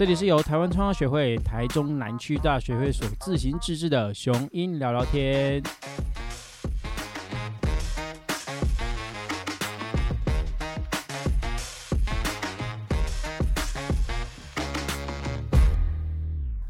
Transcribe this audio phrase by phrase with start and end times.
[0.00, 5.62] 这里是由台湾创造学会台中南区大学会所自行自制的雄鹰聊聊天。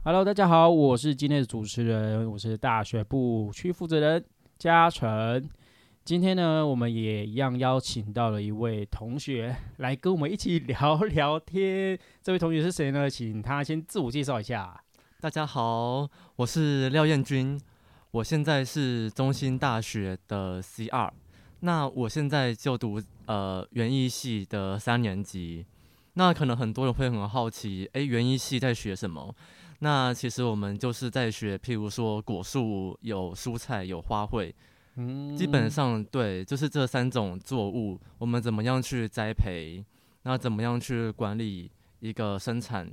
[0.02, 4.24] Hello，大家好，我是今天的主持人，我是大学部区负责人
[4.58, 5.48] 嘉诚。
[6.02, 11.96] 今天呢，我们也一样邀请到了一位同学来跟我们一起聊聊天。
[12.22, 13.08] 这位同学是谁呢？
[13.08, 14.82] 请他先自我介绍一下。
[15.20, 17.60] 大家好，我是廖彦君，
[18.10, 21.12] 我现在是中兴大学的 C 二，
[21.60, 25.64] 那我现在就读呃园艺系的三年级。
[26.14, 29.32] 那可能很多人会很好奇，诶，园艺系在学什么？
[29.78, 34.52] 那其实我们就是在学，譬如说果树有蔬菜有花卉。
[35.36, 39.84] 基本上对，就是这三种作物，我们怎么样去栽培，
[40.24, 42.90] 那怎么样去管理一个生产，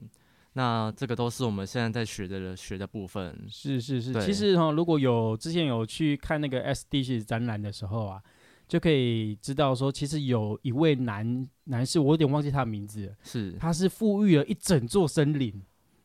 [0.54, 3.46] 那这个都是我们现在在学的学的部分。
[3.50, 8.22] 是是是，其实哈，如果有之前有去看那个 SDG 展览的时候啊，
[8.68, 13.52] 就可以知道说，其实有一位男男士，我有点忘记他的名字，是。
[13.54, 15.54] 他是富裕了一整座森林。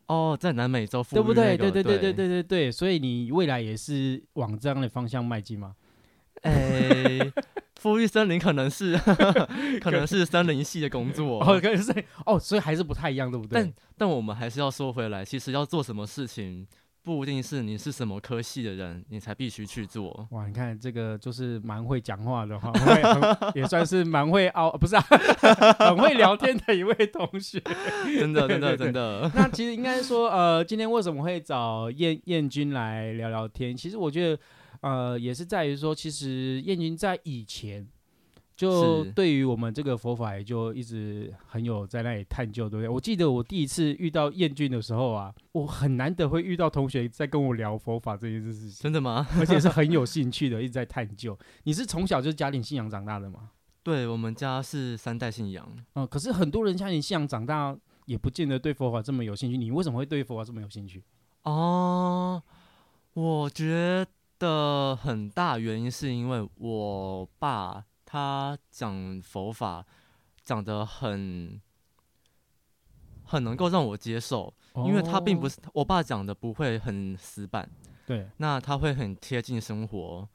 [0.07, 1.55] 哦，在南美洲，对不对？
[1.57, 1.71] 对。
[1.71, 5.73] 对对对对对对，所以你未来也是往这样的方向迈进吗？
[6.43, 7.31] 哎，
[7.79, 8.97] 富裕森林可能是
[9.79, 11.93] 可能是森林系的工作哦，可能是
[12.25, 13.61] 哦，所以还是不太一样，对不对？
[13.61, 16.67] 但但我们还是要说回来，其实要做什么事情，
[17.01, 20.27] 不一定是你是什么科系的人，你才必须去做。
[20.31, 22.71] 哇，你看这个就是蛮会讲话的哈，
[23.55, 25.01] 也算是蛮会凹，不是啊，
[25.79, 27.61] 很会聊天的一位同学，
[28.19, 29.31] 真的真的真的。
[29.35, 33.75] 那其实应该说，呃，今天为什么会找燕燕君来聊聊天？
[33.75, 34.41] 其实我觉得。
[34.83, 37.87] 呃，也是在于说，其实燕君在以前
[38.53, 42.89] 就对于我们这个佛法也就一直很有在那里探究，对不对？
[42.89, 49.25] 我记得我第一次遇到燕君的时候啊，我很难得会遇到同学在跟我聊佛法这件事情，真的吗？
[49.39, 51.37] 而且是很有 兴趣的，一直在探究。
[51.63, 53.51] 你是从小就是家庭信仰长大的吗？
[53.83, 55.65] 对我们家是三代信仰。
[55.95, 57.73] 嗯，可是很多人家庭信仰长大
[58.05, 59.57] 也不见得对佛法这么有兴趣。
[59.57, 61.01] 你为什么会对佛法这么有兴趣？
[61.43, 62.43] 哦，
[63.13, 64.05] 我觉。
[64.43, 69.85] 的很大原因是因为我爸他讲佛法
[70.43, 71.61] 讲的很
[73.23, 74.53] 很能够让我接受，
[74.85, 77.69] 因为他并不是我爸讲的不会很死板，
[78.05, 80.27] 对，那他会很贴近生活，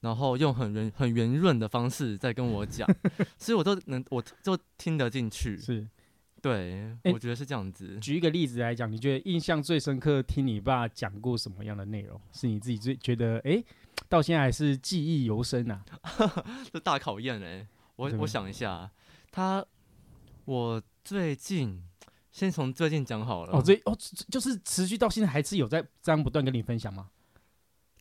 [0.00, 2.86] 然后用很圆很圆润的方式在跟我讲，
[3.38, 5.88] 所以我都能我就听得进去，是。
[6.40, 7.98] 对，我觉得是这样子。
[7.98, 12.20] 举一个例子来讲，你觉得印象最深刻，听你爸讲过什么样的内容？
[12.32, 13.62] 是你自己最觉得，哎，
[14.08, 15.84] 到现在还是记忆犹深啊？
[16.72, 17.66] 这大考验哎！
[17.96, 18.88] 我我想一下，
[19.32, 19.64] 他，
[20.44, 21.82] 我最近
[22.30, 23.58] 先从最近讲好了。
[23.58, 23.98] 哦，最哦，
[24.30, 27.10] 就是持续到现在还是有在这样不断跟你分享吗？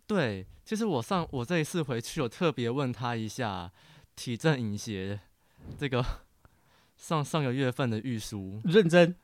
[0.06, 3.72] 对，其实我上我这一次回去，有特别问他一下
[4.16, 5.20] 体证饮邪
[5.78, 6.27] 这个。
[6.98, 9.16] 上上个月份的预书，认真，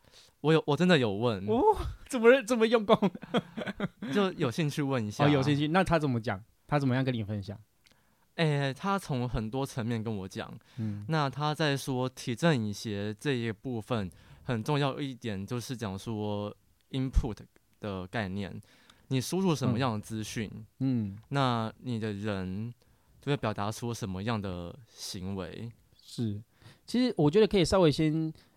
[0.41, 1.61] 我有我真的有问哦，
[2.07, 2.95] 怎么认这么用功？
[4.13, 5.67] 就有兴趣问一下，有兴趣。
[5.67, 6.41] 那他怎么讲？
[6.67, 7.59] 他怎么样跟你分享？
[8.35, 10.51] 哎，他从很多层面跟我讲。
[10.77, 14.09] 嗯，那他在说体证饮邪这一部分
[14.43, 16.55] 很重要一点，就是讲说
[16.91, 17.37] input
[17.79, 18.59] 的概念，
[19.09, 22.73] 你输入什么样的资讯，嗯，那你的人
[23.21, 26.41] 就会表达出什么样的行为，是。
[26.85, 28.13] 其实我觉得可以稍微先，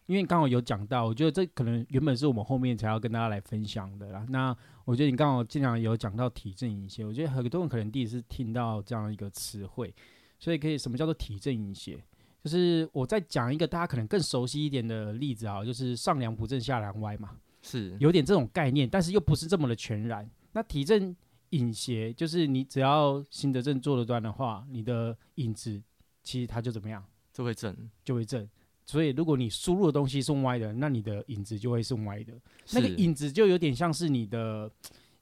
[0.06, 4.26] 因为刚好有讲到，我觉得这可能原本是我们后面才要跟大家来分享的啦。
[4.28, 9.94] 那我觉得你刚好经常有讲到体证一些，我觉得很多人可能第一次听到这样一个词汇，
[10.38, 12.03] 所以可以什么叫做体证一些？
[12.44, 17.32] 就是我再讲一个大家可能更熟悉一点的例子啊，就是上梁不正下梁歪嘛，
[17.62, 20.28] 是有点这种概念，但是又不是这么的全然。
[20.53, 21.15] 那体证
[21.50, 25.82] 隐邪，就是你只要心得正坐得端的话，你的影子
[26.22, 27.04] 其实它就怎么样？
[27.36, 28.48] 就会正，就会正。
[28.86, 32.33] 所以，如果你输入的东西是歪的，那你的影子就会是歪的。
[32.72, 34.71] 那个影子就有点像是你的，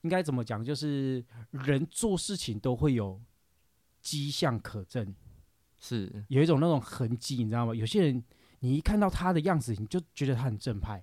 [0.03, 0.65] 应该怎么讲？
[0.65, 3.21] 就是人做事情都会有
[4.01, 5.13] 迹象可证，
[5.81, 7.75] 是有一种那种痕迹，你知道吗？
[7.75, 8.23] 有些人
[8.61, 11.01] 你一看到他的样子，你就觉得他很正派；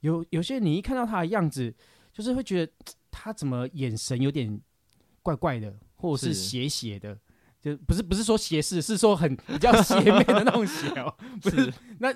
[0.00, 1.74] 有有些人你一看到他的样子，
[2.12, 2.72] 就是会觉得
[3.10, 4.60] 他怎么眼神有点
[5.22, 7.18] 怪怪的，或者是斜斜的。
[7.60, 11.14] 就不是不是说斜视，是说很比较斜面的那种斜哦。
[11.42, 12.12] 不是，那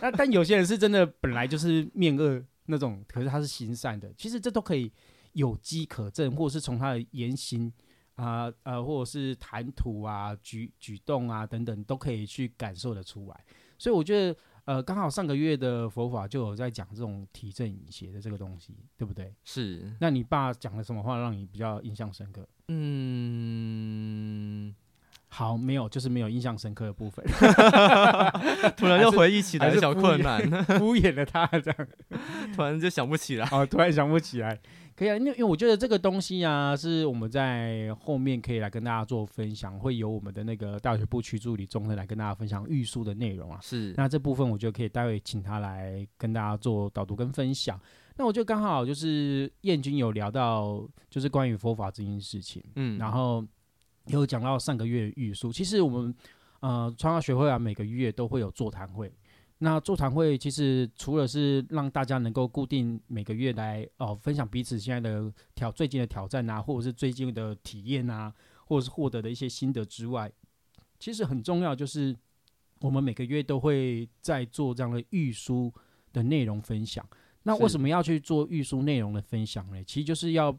[0.00, 4.12] 那但有些人是真的本来就是面恶那种，可是他是心善的。
[4.16, 4.92] 其实这都可以
[5.32, 7.72] 有机可证，或者是从他的言行
[8.14, 13.44] 啊呃，或者是谈吐啊、举举动啊等等，都可以去感受得出来。
[13.78, 14.36] 所以我觉得
[14.66, 19.32] 呃，刚好上个月的佛法就有在讲这种体正引邪的这个东西，对不对？
[19.44, 22.46] 是，那你爸讲了什么话让你比较印象深刻？
[22.68, 24.74] 嗯，
[25.36, 27.22] 好，没有，就是没有印象深刻的部分，
[28.74, 30.40] 突然又回忆起来小困难，
[30.80, 31.88] 敷衍了他这样。
[32.54, 33.46] 突然就想不起来。
[33.52, 34.58] 哦，突然想不起来，
[34.96, 43.58] 可以啊，因为因为我觉得这个东西啊，是我们在后面可以来跟大家做分享，会由我们的那个大学部区助理钟生来跟大家分享预书的内容啊。
[43.60, 47.78] 是，那这部分我觉得可以待会请他来跟大家做导读跟分享。
[48.16, 53.44] 那我觉得刚好就是燕君有聊到，就是关于佛法这件事情，嗯，然后
[54.06, 55.52] 有讲到上个月的预书。
[55.52, 56.14] 其实我们
[56.60, 59.12] 呃传道学会啊，每个月都会有座谈会。
[59.58, 68.30] 那座谈会其实除了是让大家能够固定每个月来哦分享彼此现在的挑最近的挑战啊，或者是最近的体验啊，
[68.66, 70.30] 或者是获得的一些心得之外，
[70.98, 72.14] 其实很重要就是
[72.80, 75.72] 我们每个月都会在做这样的预书
[76.12, 77.02] 的内容分享。
[77.44, 79.82] 那为什么要去做预书内容的分享呢？
[79.84, 80.54] 其实就是要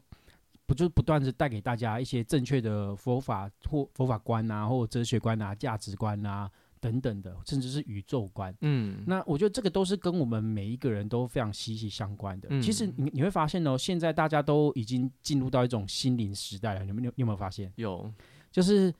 [0.68, 6.46] 不就是不断的带给大家一些正确的佛法或佛法观啊，或者哲学观啊、价值观啊
[6.78, 8.54] 等等的，甚至是宇宙观。
[8.60, 12.48] 嗯，那我觉得这个都是跟我们每一个人都非常息息相关的。
[12.50, 16.84] 嗯其实你你会发现哦，现在大家都已经进入到一种心灵时代了。
[16.84, 17.72] 你们有你有没有发现？
[17.76, 18.12] 有，
[18.52, 18.92] 就是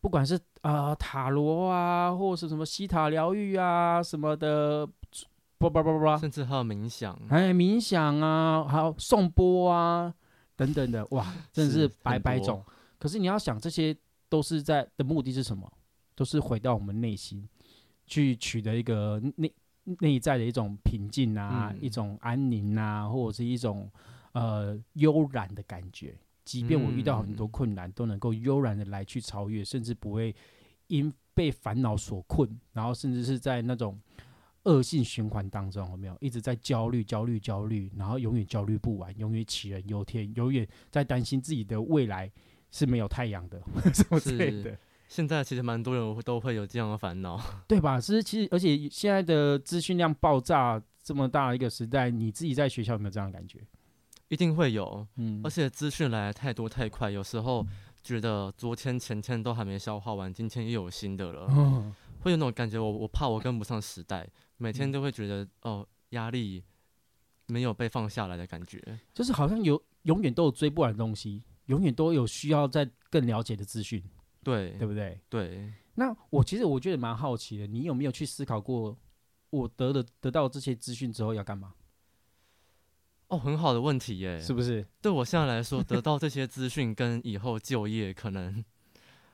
[0.00, 4.84] 不管是啊、呃塔罗啊，或者是什么西塔疗愈啊什么的，
[5.56, 10.12] 不不不不不，甚至还有冥想，哎，冥想啊，还有颂钵啊
[10.56, 12.64] 等等的，哇，真的是百百种。
[12.98, 13.96] 可是你要想，这些
[14.28, 15.70] 都是在的目的是什么？
[16.14, 17.48] 都是回到我们内心，
[18.06, 19.52] 去取得一个内
[19.98, 23.90] 内在的一种平静啊，嗯一种安宁啊，或者是一种
[24.32, 26.14] 呃悠然的感觉。
[26.44, 30.34] 即便我遇到很多嗯困难，都能够悠然的来去超越，甚至不会
[30.88, 33.98] 因被烦恼所困，然后甚至是在那种
[34.64, 42.30] 恶性循环当中，有没有一直在焦虑、焦虑、焦虑，然后永远焦虑不完，永远杞人忧天，永远在担心自己的未来
[42.70, 43.60] 是没有太阳的，
[43.92, 44.78] 什么之类是的，
[45.08, 47.40] 现在其实蛮多人都会有这样的烦恼。
[47.66, 48.00] 对吧？
[48.00, 53.58] 其实其实，而且现在的资讯量爆炸这么大一个时代，你自己在学校有没有这样的感觉？
[54.28, 57.66] 一定会有，嗯而且资讯来得太多太快，有时候
[58.02, 64.26] 觉得昨天前天都还没消化完，今天又有新的了，嗯会有那种感觉我，我怕我跟不上时代，
[64.62, 66.62] 每天嗯都会觉得哦压力
[67.46, 68.80] 没有被放下来的感觉。
[69.12, 74.02] 就是好像有永远都有追不完的东西，永远都有需要再更了解的资讯，
[74.44, 75.20] 对对不对？
[75.28, 78.96] 对，那我其实我觉得蛮好奇的，你有没有去思考过，
[79.50, 81.74] 我得了得到这些资讯之后要干嘛？
[83.28, 84.38] 哦，很好的问题耶。
[84.40, 84.86] 是不是？
[85.00, 88.64] 对我现在来说，得到这些资讯跟以后就业，可能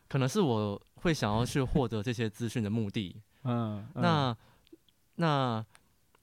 [0.09, 3.21] 可能是我会想要去获得这些资讯的目的。
[3.45, 4.37] 嗯，嗯那
[5.19, 5.65] 那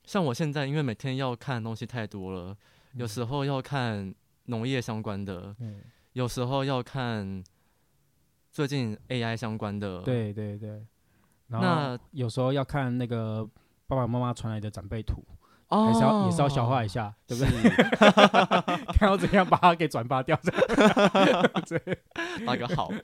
[0.03, 2.57] 像我现在，因为每天要看的东西太多了，
[2.93, 4.13] 有时候要看
[4.45, 5.81] 农业相关的，嗯，
[6.13, 7.43] 有时候要看
[8.51, 10.85] 最近 AI 相关的。，对对对。
[11.47, 13.45] 然后那有时候要看那个
[13.85, 15.34] 爸爸妈妈传来的长辈图，哦
[15.67, 17.51] 还是要也是要消化一下，对不对？
[17.61, 17.71] 对？
[18.93, 20.39] 看要怎样把它给转发掉，
[22.45, 22.91] 打个好。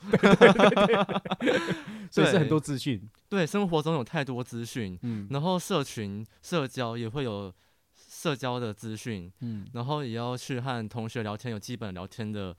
[2.11, 3.01] 所以是很多资讯。
[3.29, 7.51] 对，生活中有太多资讯，嗯然后社群社交也会有
[7.95, 12.55] 社交的资讯，嗯，然后也要去和同学聊天，有基本聊天的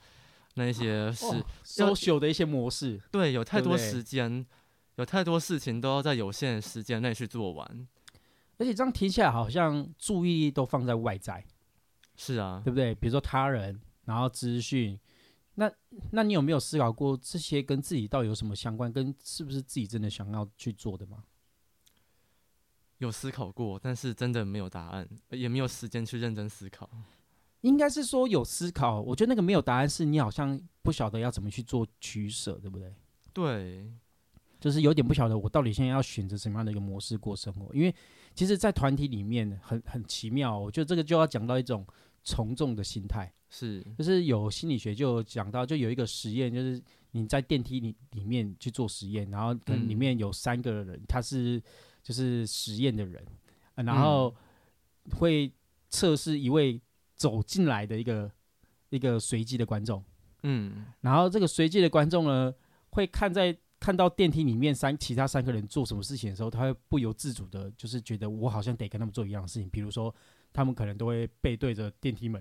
[0.54, 1.26] 那一些是。
[1.64, 4.44] social 的一些模式，对，有太多时间，
[4.96, 7.86] 有太多事情都要在有限的时间内去做完。
[8.62, 11.44] 而且这样听起来好像注意力都放在外在，
[12.14, 12.94] 是啊对，不对？
[12.94, 14.96] 比如说他人，然后资讯。
[15.56, 15.70] 那
[16.12, 18.90] 那你有没有思考过这些跟自己到底有什么相关？
[18.90, 21.24] 跟是不是自己真的想要去做的吗？
[22.98, 26.88] 有思考过，但是真的没有答案，也没有时间去认真思考。
[27.62, 32.94] 应该是说有思考，我觉得那个没有答案，是你好像不晓得要怎么去做取舍，对不对？
[33.32, 33.92] 对，
[34.58, 37.94] 就是有点不晓得我到底现在要选择什么样的一个模式过生活，因为
[38.34, 41.86] 其实，在团体里面很很奇妙，我觉得这个就要讲到一种
[42.24, 51.62] 从众的心态，是，就是有心理学就讲到，就有一个实验，就是你在电梯里里面去做实验，然后可能里嗯面有三个人，他是
[52.02, 53.22] 就是实验的人，
[53.74, 54.34] 呃然后
[55.18, 55.52] 会
[55.90, 56.80] 测试一位
[57.14, 58.30] 走进来的一个
[58.88, 60.02] 一个随机的观众。
[60.44, 62.52] 嗯，然后这个随机的观众呢，
[62.90, 69.68] 会看在看到电梯里面三其他三个人做什么事情的时候，他会不由自主的，就是觉得我好像得跟他们做一样的事情。
[69.70, 70.14] 比如说，
[70.52, 72.40] 他们可能都会背对着电梯门，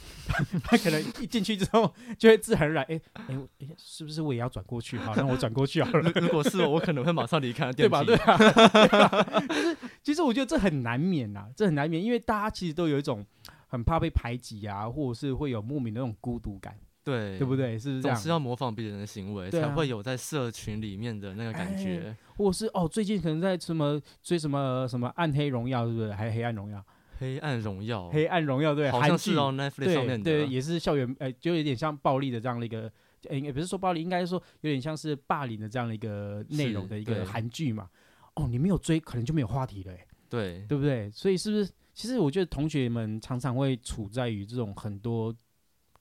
[0.64, 3.38] 他可能一进去之后就会自然而然，哎、哎、
[3.76, 4.96] 是不是我也要转过去？
[4.96, 6.10] 好，让我转过去好了。
[6.10, 7.92] 如如果是我，我可能会马上离开对电梯。
[7.92, 8.02] 吧？
[8.04, 13.22] 对啊，对 啊就是其实我觉得这很难免呐、这很难免，因为大家其实都有一种
[13.66, 16.74] 很怕被排挤啊，或者是会有莫名的那种孤独感，
[17.10, 17.56] 对对不？
[17.56, 17.78] 对？
[17.78, 18.16] 是不是这样？
[18.16, 22.14] 总是要模仿别人的行为，对啊才会有在社群里面的那个感觉。
[22.36, 26.12] 或是哦，最近可能在什么追什么什么暗黑荣耀，是不是？
[26.12, 26.84] 还有黑暗荣耀？
[27.18, 30.24] 黑暗荣耀，黑暗荣耀对，韩剧好像是哦，Netflix 上面的。
[30.24, 32.92] 对对，也是校园，呃，就有点像暴力的这样的一个，
[33.28, 37.88] 呃，也不是说暴力，应该说有点像是霸凌的这样的一个内容是的一个对韩剧嘛。
[38.34, 41.10] 哦，你没有追，可能就没有话题了、欸，对对不对？
[41.10, 41.68] 所以是不是？
[41.92, 45.34] 其实我觉得同学们常常会处在于这种很多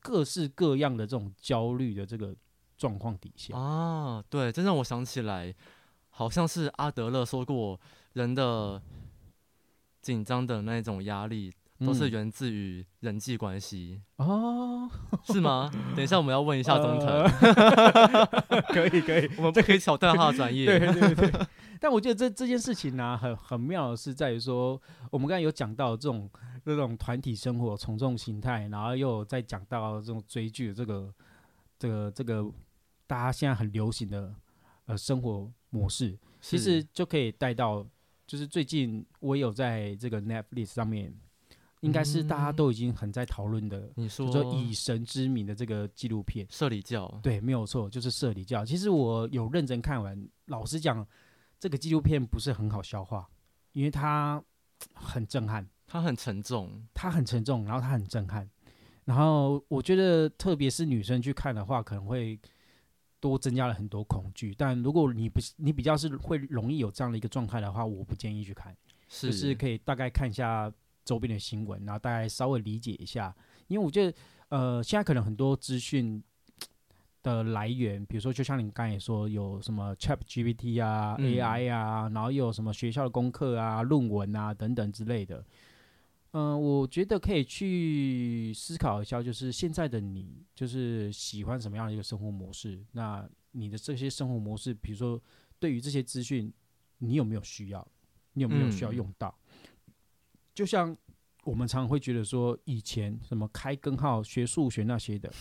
[0.07, 2.33] 各式各样的这种焦虑的这个
[2.77, 3.57] 状况底下。
[3.57, 5.53] 啊，对，这让我想起来，
[6.09, 7.77] 好像是阿德勒说过，
[8.13, 8.81] 人的
[10.01, 11.51] 紧张的那种压力
[11.85, 14.89] 都是嗯源自于人际关系，哦，
[15.25, 15.69] 是吗？
[15.93, 20.65] 等一下我们要问一下中 腾，呃可 以可以，我们不可以挑战他的专业。
[20.65, 21.31] 对对对。
[21.79, 26.27] 但我觉得这这件事情呢、很很妙的是在于说，我们刚才有讲到这种
[26.67, 31.13] 这种团体生活从众心态，然后又再讲到这种追剧的这个
[31.79, 32.51] 这个这个
[33.07, 34.36] 大家现在很流行的
[34.86, 37.88] 呃生活模式，其实就可以带到，
[38.25, 41.13] 就是最近我有在这个 Netflix 上面，
[41.79, 46.45] 应该是大家嗯都已经很在讨论的，你说以神之名的这个纪录片。
[46.50, 48.65] 社里教，对，没有错，就是社里教。
[48.65, 51.07] 其实我有认真看完，老实讲，
[51.57, 53.25] 这个纪录片不是很好消化，
[53.71, 54.43] 因为它
[54.93, 58.48] 很震撼，它很沉重，它很沉重，然后它很震撼。
[59.06, 62.38] 然后我觉得，特别是女生去看的话，可能会
[63.22, 64.53] 多增加了很多恐惧。
[64.53, 68.75] 但如果你不是你比较是会容易有这样的一个状态的话，我不建议去看。
[69.08, 70.70] 是就是可以大概看一下
[71.06, 73.34] 周边的新闻，然后大概稍微理解一下，
[73.70, 74.13] 因为我觉得
[74.50, 76.22] 呃，现在可能很多资讯
[77.24, 85.41] 的来源，比如说就像你刚才也说，有什么 Chat GPT 啊、嗯 AI 啊，然后又有什么学校的功课啊、论文啊等等之类的。
[86.39, 92.79] 嗯、我觉得可以去思考一下，就是现在的你，就是喜欢什么样的一个生活模式？
[92.91, 95.20] 那你的这些生活模式，比如说
[95.58, 96.53] 对于这些资讯，
[97.00, 97.88] 你有没有需要？
[98.34, 99.36] 你有没有需要嗯用到？
[100.53, 100.96] 就像
[101.44, 105.34] 我们常常会觉得说，以前什么开根号、学数学那些的，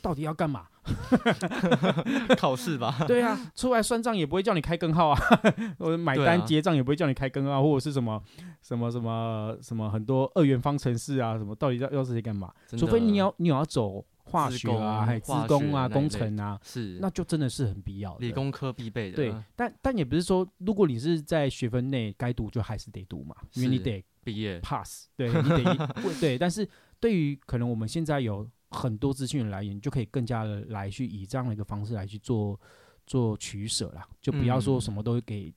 [0.00, 0.66] 到底要干嘛？
[2.38, 3.04] 考试吧？
[3.06, 5.20] 对啊，出来算账也不会叫你开根号啊，
[5.78, 8.22] 我买单结账也不会叫你开根号，或者是什么
[8.62, 12.52] 什么什么什么很多二元方程式啊，什么到底要要这些干嘛？
[12.78, 18.20] 除非你要你有要走化学啊，还有资化工啊、工程啊，是那就真的是很必要的。
[18.20, 25.78] 理工科必备的，对，但但也不是说，如果你是在学分内该读就还是得读嘛，因为你得毕业 pass，对你得一
[26.20, 26.38] 对。
[26.38, 26.66] 但是
[26.98, 32.58] 对于可能我们现在有很多资讯的来源，你就可以更加的来去以这样的一个方式来去做
[33.06, 35.52] 做取舍啦，就不要说嗯什么都给，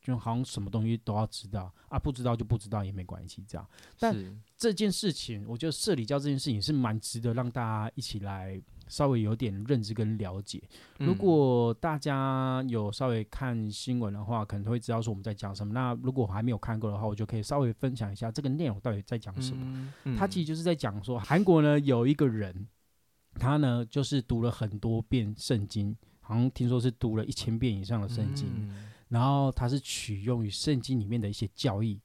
[0.00, 3.68] 就好像什么东西都要知道啊，不知道就不知道也没关系这样。
[3.98, 4.36] 但是。
[4.62, 10.62] 这件事情，我觉得社里教这件事情是蛮值得让大家一起来稍微有点认知跟了解。
[10.98, 15.72] 如嗯果大家有稍微看新闻的话，可能会知道说我们在讲什么。
[15.72, 19.90] 那如果我还没有看过的话，我就可以稍微分享一下这个内容到底在讲什么。
[20.04, 22.68] 嗯他其实就是在讲说，韩国呢有一个人，
[23.36, 28.46] 他呢就是读了很多遍圣经，好像听说是读了一千遍以上的圣经。
[28.54, 32.00] 嗯然后他是取用于圣经里面的一些教义，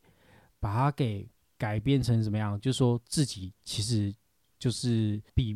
[0.60, 1.26] 把它给
[1.58, 2.60] 改编成什么样？
[2.60, 4.14] 就是说自己其实
[4.60, 5.56] 就是比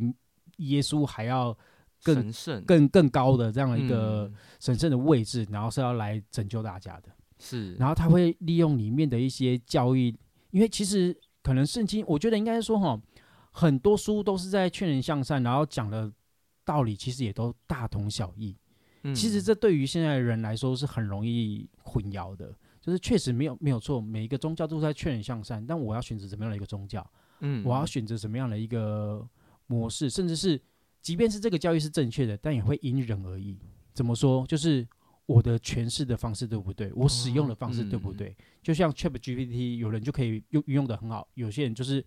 [0.58, 1.58] 耶稣还要
[2.03, 2.63] 更神圣。
[2.65, 4.34] 更更高的这样的一个嗯。
[4.60, 7.10] 神圣的位置，然后是要来拯救大家的。
[7.39, 10.15] 是，然后他会利用里面的一些教义，
[10.51, 13.01] 因为其实可能圣经，我觉得应该说哈，
[13.51, 16.12] 很多书都是在劝人向善，然后讲的
[16.63, 18.55] 道理其实也都大同小异。
[19.15, 27.03] 其实嗯这对于现在的人来说是很容易混淆的，就是确实没有没有错，每一个宗教都是在劝人向善，但我要选择怎么样的一个宗教，
[27.39, 27.65] 嗯。
[27.65, 29.27] 我要选择什么样的一个
[29.72, 30.60] 模式，甚至是
[31.01, 33.58] 即便是这个教育是正确的，但也会因人而异。
[33.94, 34.46] 怎么说？
[34.46, 34.86] 就是
[35.25, 36.92] 我的诠释的方式对不对？
[36.94, 38.36] 我使用的方式对不嗯对？
[38.62, 42.06] 就像 Chat GPT，有人就可以用运用的很好，有些人就是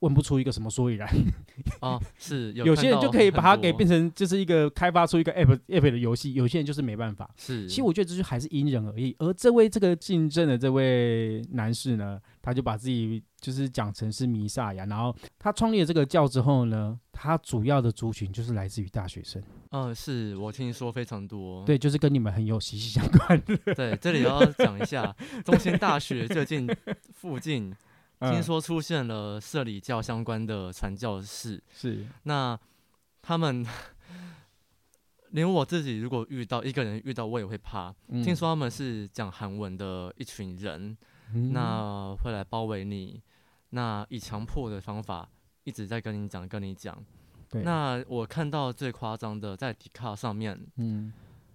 [0.00, 1.08] 问不出一个什么所以然。
[1.80, 7.30] 哦是有有些人就可以把它给变成就是一个开发出一个 app app 的游戏，有些人就是没办法。
[7.36, 9.14] 是，其实我觉得这就还是因人而异。
[9.18, 23.74] 而这位这个竞争的这位男士呢，他就把自己就是讲成是弥撒呀，然后他创立了这个教之后呢，他主要的族群就是来自于大学生，嗯是我听说非常多，对，就是跟你们很有息息相关的。
[23.74, 25.14] 对，这里要讲一下，
[25.44, 26.68] 中兴大学最近
[27.14, 27.74] 附近
[28.20, 32.06] 听嗯说出现了社里教相关的传教士，是。
[32.24, 32.58] 那
[33.22, 33.66] 他们
[35.30, 37.94] 连我自己如果遇到一个人遇到，我也会怕。
[38.08, 38.22] 嗯。
[38.22, 40.96] 听说他们是讲韩文的一群人，
[41.32, 41.52] 嗯。
[41.52, 43.22] 那会来包围你，
[43.70, 45.28] 那以强迫的方法
[45.64, 47.02] 一直在跟你讲，跟你讲。
[47.52, 51.12] 那我看到最夸张的，在迪卡上面嗯。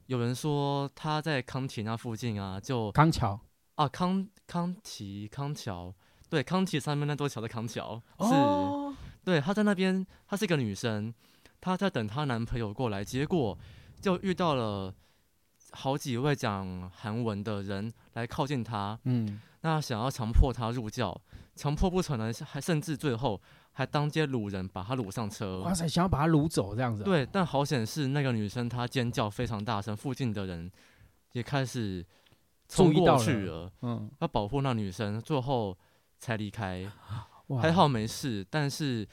[0.07, 3.39] 有人说他在康体那附近啊，就康桥。
[3.75, 5.93] 啊康康体康桥，
[6.29, 8.33] 对康体上面那座桥的康桥是。
[8.33, 11.11] 哦对，她在那边，她是一个女生，
[11.59, 13.57] 她在等她男朋友过来，结果
[13.99, 14.93] 就遇到了
[15.71, 21.19] 好几位讲韩文的人来靠近她，嗯那想要强迫她入教，
[21.55, 23.41] 强迫不成呢，还甚至最后
[23.71, 25.73] 还当街掳人把她掳上车哇。
[25.73, 30.71] 塞，想要把她掳走这样子啊，对，但好险是那个女生她尖叫非常大声，附近的人
[31.31, 32.05] 也开始
[32.69, 35.75] 冲过去了，嗯，要保护那女生，最后
[36.19, 36.85] 才离开。
[37.61, 39.07] 还好没事，但是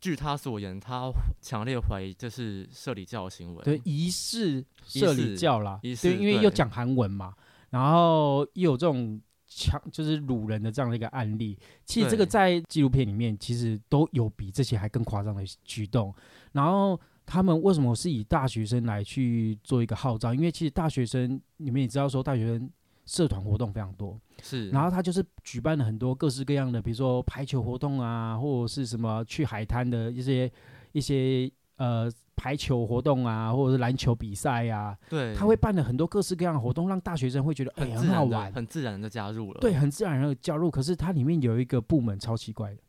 [0.00, 1.10] 据他所言，他
[1.42, 3.64] 强烈怀疑这是社里教的行为。
[3.64, 7.34] 对，疑似社里教啦，疑对，因为又讲韩文嘛，
[7.70, 11.58] 然后又有这种强就是辱人的这样的一个案例。
[11.84, 16.14] 其实这个在纪录片里面其实都有比这些还更夸张的举动。
[16.52, 20.32] 然后他们为什么是以大学生来去做一个号召？
[20.32, 22.70] 因为其实大学生你们也知道说，大学生
[23.10, 30.48] 社团活动非常多，是，然后他就是举办了很多各式各样的，比如说排球活动啊，或者是什么去海滩的一些
[30.92, 39.60] 一些呃排球活动啊，或者是篮球比赛呀、对，他会办了很多各式各样的活动，让大学生会觉得哎、很很好玩，很自然的加入了。
[39.60, 40.70] 对，，很自然的加入。
[40.70, 42.80] 可是它里面有一个部门超奇怪的，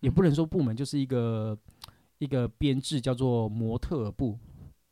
[0.00, 1.54] 也不能说部门，就是一个
[2.16, 4.38] 一个编制叫做模特儿部，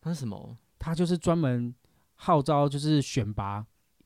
[0.03, 0.59] 那是什么？
[0.79, 1.75] 它就是专门
[2.17, 3.65] 号召就是选拔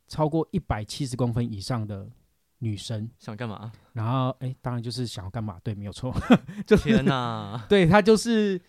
[0.09, 2.11] 超过一百七十公分以上的
[2.59, 3.09] 女生。
[3.19, 3.71] 想干嘛？
[3.93, 5.61] 然后，哎，当然就是想要干嘛？
[5.63, 6.13] 对，没有错，
[6.67, 7.65] 就是天哪！
[7.69, 8.61] 对他就是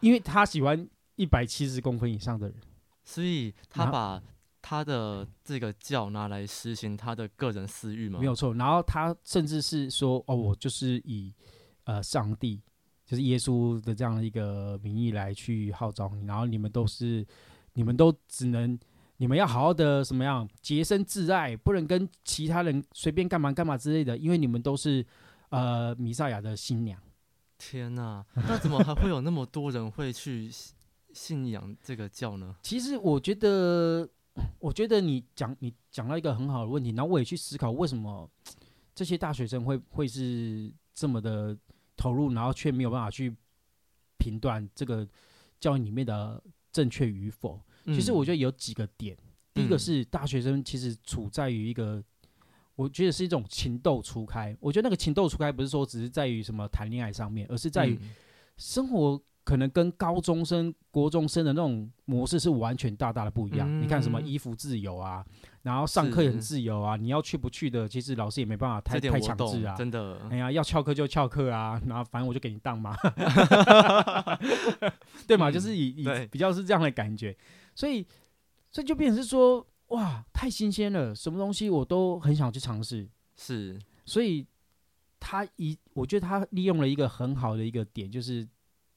[0.00, 0.86] 因为他喜欢
[1.16, 2.56] 一百七十公分以上的人，
[3.04, 4.22] 所以他把
[4.60, 8.18] 他的这个教拿来实行他的个人私欲吗？
[8.18, 8.52] 没有错。
[8.54, 11.32] 然后他甚至是说，哦，我就是以
[11.84, 12.60] 呃上帝，
[13.06, 17.26] 就是耶稣的这样的一个名义来去号召你，然后你们都是，
[17.72, 18.78] 你们都只能。
[19.18, 25.04] 你们要好好的什么样洁身自爱，不能跟其他人随便干嘛干嘛之类的，因为你们都是
[25.50, 27.00] 呃弥赛亚的新娘。
[27.58, 28.24] 天哪！
[28.34, 30.76] 那怎么还会有那么多人会去信
[31.12, 32.54] 信仰这个教呢？
[32.62, 34.08] 其实我觉得，
[34.60, 38.30] 我觉得你讲你讲到一个很好的问题，然后我也去思考为什么
[38.94, 41.58] 这些大学生会会是这么的
[41.96, 43.34] 投入，然后却没有办法去
[44.18, 45.04] 评断这个
[45.58, 47.60] 教育里面的正确与否。
[47.94, 49.16] 其实我觉得得有几个点，
[49.54, 52.02] 第一个嗯是大学生其实处在于一个。
[52.76, 58.10] 我觉得是一种情窦初开，我觉得那个情窦初开不是说只是在于什么谈恋爱上面，而是在于嗯
[58.56, 63.82] 生活可能跟高中生、国中生的那种模式是完全大大的不一样。
[63.82, 65.24] 你看什么嗯衣服自由啊，
[65.62, 69.74] 然后上课也很自由啊，你要去不去的，其实老师也没办法太太强制啊。
[69.74, 70.36] 真的哎。
[70.36, 72.96] 呀，要翘课就翘课啊，然后反正我就给你当嘛
[75.26, 75.50] 对嘛？
[75.50, 77.36] 嗯就是以以比较是这样的感觉，
[77.78, 78.04] 所以
[78.72, 83.08] 所以就变成是说，哇，太新鲜了，什么东西我都很想去尝试。
[83.36, 84.44] 是，所以
[85.20, 88.44] 他一，我觉得他利用了一个很好的一个点，就是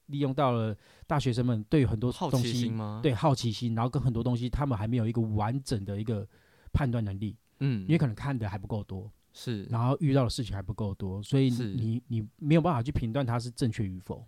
[0.06, 6.26] 利用到了大学生们对很多好东西奇心吗？，对好奇心，然后跟很多东西他们还没有一个完整的一个
[6.72, 14.26] 判断能力，嗯因为可能看的还不够多，是，然后遇到的事情还不够多，所以你你没有办法去评断它是正确与否。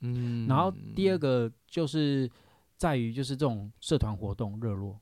[0.00, 2.30] 嗯，然后第二个就是
[2.76, 4.98] 在于就是这种社团活动热络，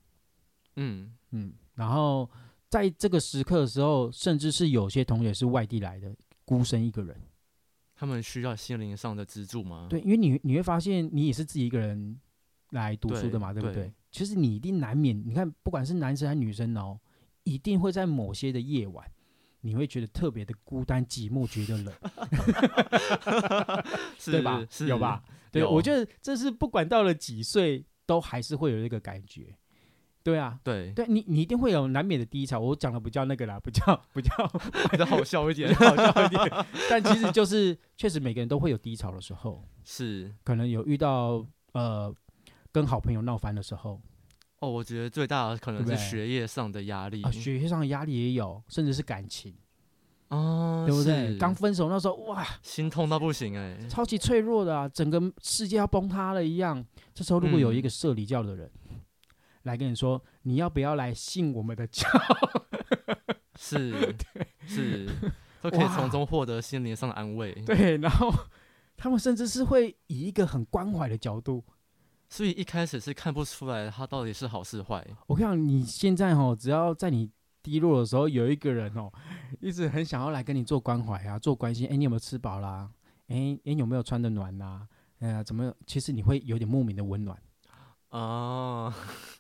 [0.77, 2.31] 嗯，嗯，然后
[2.69, 7.21] 在这个时刻的时候，甚至是有些同学是外地来的，孤身一个人。
[7.97, 9.87] 他们需要心灵上的支柱吗？
[9.89, 12.21] 对，因为你你会发现，你也是自己一个人
[12.71, 13.93] 来读书的嘛，对不对对？
[14.11, 16.99] 其实你一定难免，你看，不管是男生还是女生哦，
[17.45, 19.09] 一定会在某些的夜晚，
[19.65, 21.95] 你会觉得特别的孤单、寂寞，觉得冷，
[24.27, 24.63] 对吧？
[24.71, 25.25] 是有吧？
[25.51, 29.57] 对，我觉得这是不管到了几岁，都还是会有一个感觉。
[30.23, 32.61] 对啊，对，对你，你一定会有难免的低潮。
[32.61, 34.31] 我讲的不叫 那个啦，不叫不叫
[34.93, 35.89] 比较好笑一比点较。
[35.89, 42.15] 好笑一点，但其实就是确实每个人都会有低潮的时候，是可能有遇到呃
[42.71, 44.01] 跟好朋友闹翻的时候
[44.65, 49.55] 哦，我觉得最大的可能是学业上的压力啊，学业上的压力也有，甚至是感情，
[50.29, 51.37] 啊，对不对？
[51.37, 56.85] 刚分手那时候，哇，心痛到不行哎，超级脆弱的啊，整个世界要崩塌了一样。
[57.13, 58.71] 这时候如果有一嗯个社里教的人、
[59.65, 62.09] 来跟你说，你要不要来信我们的教？
[63.57, 64.15] 是
[64.67, 65.09] 是，
[65.63, 67.53] 都可以从中获得心灵上的安慰。
[67.65, 68.33] 对，然后
[68.97, 71.65] 他们甚至是会以一个很关怀的角度。
[72.35, 75.07] 所以一开始是看不出来他到底是好是坏。
[75.29, 77.31] 我跟你讲，你现在哦，只要在你
[77.63, 79.09] 低落的时候，有一个人哦，
[79.61, 81.87] 一直很想要来跟你做关怀啊，做关心。
[81.87, 82.91] 哎，你有没有吃饱啦？
[83.29, 84.85] 哎哎，有没有穿的暖呐、
[85.21, 85.73] 哎呀，怎么？
[85.87, 87.41] 其实你会有点莫名的温暖，
[88.09, 88.93] 哦，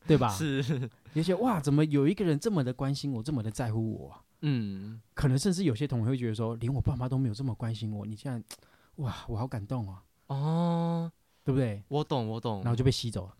[0.06, 0.28] 对吧？
[0.28, 8.56] 是，有些哇，怎么有一个人这么的关心我，这么的在乎我啊、嗯，可能甚至有些同学会觉得说，连我爸妈都没有这么关心我，你现在，
[9.02, 11.12] 哇，我好感动啊，哦，
[11.44, 11.82] 对不对？
[11.88, 12.72] 我懂，我懂然。
[12.72, 13.34] 后就被吸走了，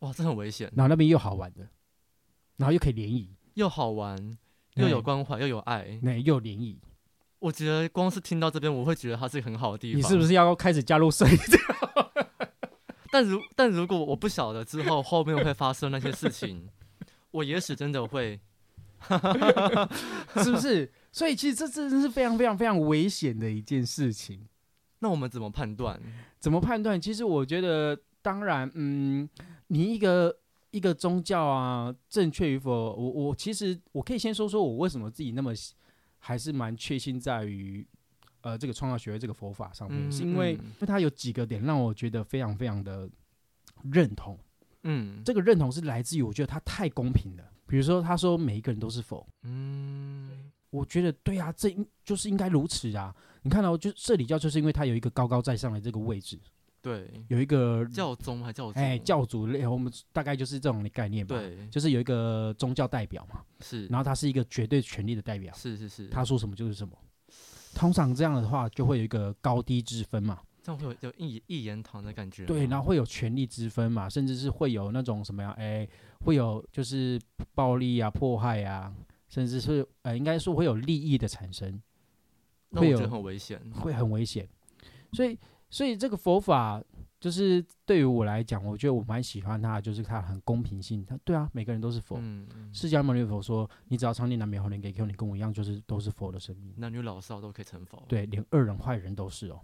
[0.00, 1.68] 哇，这很危险，然后那边又好玩的，
[2.56, 4.38] 然后又可以联谊，又好玩，
[4.74, 5.98] 又有关怀，又有爱。
[6.02, 6.80] 那又联谊，
[7.38, 9.98] 我觉得光是听到这边，我会觉得它是一个很好的地方。
[9.98, 11.58] 你是不是要开始加入社交？
[13.12, 16.68] 但如但如果我不晓得之后后面会发生那些事情，
[17.32, 18.40] 我也许真的会。
[20.44, 20.92] 是不是？
[21.10, 24.46] 所以其实这真的是非常非常非常危险的一件事情。
[25.00, 26.00] 那我们怎么判断？
[26.38, 27.00] 怎么判断？
[27.00, 29.28] 其实我觉得，当然，嗯，
[29.66, 30.34] 你一个
[30.70, 35.74] 一个宗教啊，正确与否，我我其实我可以先说说我为什么自己那么喜
[36.18, 37.86] 还是蛮确信在于
[38.42, 43.08] 呃这个创造学会这个佛法上面，嗯是因为嗯因为它有几个点让我觉得非常非常的
[43.90, 44.38] 认同。
[44.82, 47.44] 嗯，这个认同是来自于我觉得它太公平了。
[47.66, 53.14] 比如说，他说每一个人都是佛，嗯我觉得对啊，这应就是应该如此啊。
[53.42, 56.38] 你看到、就社里教就是因为它有一个高高在上的这个位置，
[56.82, 66.96] 对，有一个教宗还教主，哎教主类，我们大概就是这种的概念吧。，对，就是有一个宗教代表嘛，是，然后他是一个绝对权力的代表，是是是，他说什么就是什么。
[67.74, 72.44] 通常这样的话，就会有一个高低之分嘛，这样会有有一一言堂的感觉。
[72.44, 75.88] 对，然后会有权力之分嘛，甚至是会有那种什么呀，哎，
[76.20, 77.20] 会有就是
[77.54, 78.92] 暴力啊、迫害啊，
[79.28, 81.80] 甚至是呃，应该说会有利益的产生，
[82.70, 83.60] 那我觉得很危险。
[83.72, 84.48] 会很危险。
[85.12, 86.82] 所以，所以这个佛法
[87.18, 91.04] 就是对于我来讲，我觉得我蛮喜欢它，就是它很公平性。
[91.04, 92.16] 它对啊，每个人都是佛。
[92.18, 96.72] 嗯，嗯释迦牟尼佛说：“你只要常念南无妙法莲给 Q，你跟我一样，就是都是佛的生命。
[96.76, 99.60] 男女老少都可以成佛。，对，连恶人坏人都是哦。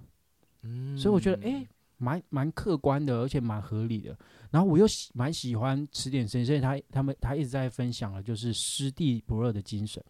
[0.63, 1.67] 嗯，所以我觉得，哎、
[1.97, 4.19] 蛮蛮客观的，而且蛮合理的。
[4.51, 10.03] 然后我又喜蛮喜欢词典先生，他他们他一直在分享了就是师地不二的精神。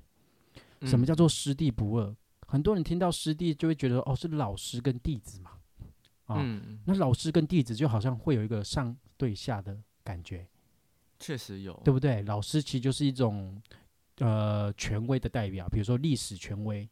[0.82, 2.16] 什么嗯叫做师地不二？
[2.46, 5.50] 很多人听到师弟就会觉得，哦，是老师跟弟子嘛。
[6.26, 10.44] 啊、嗯，那老师跟弟子就好像会有一个上对下的感觉，
[11.20, 12.22] 确实有，对不对？
[12.22, 13.62] 老师其实就是一种
[14.18, 16.88] 呃权威的代表，比如说历史权威，